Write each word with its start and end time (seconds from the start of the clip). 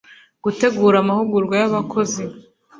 Gutegura 0.43 0.95
amahugurwa 0.99 1.55
y’abakozi 1.61 2.23